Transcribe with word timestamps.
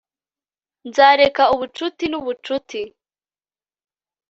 nzareka 0.87 1.43
ubucuti 1.53 2.05
n'ubucuti 2.07 2.81